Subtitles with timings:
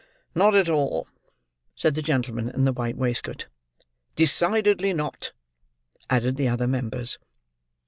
[0.33, 1.07] "Not at all,"
[1.75, 3.45] said the gentleman in the white waistcoat.
[4.15, 5.31] "Decidedly not,"
[6.09, 7.19] added the other members.